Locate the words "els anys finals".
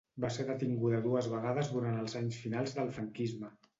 2.05-2.77